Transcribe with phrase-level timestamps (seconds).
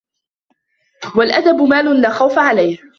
[1.15, 2.77] وَالْأَدَبُ مَالٌ لَا خَوْفَ عَلَيْهِ